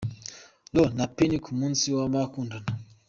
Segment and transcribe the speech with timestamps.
[0.73, 2.69] Roo na Penny ku munsi w’abakundana.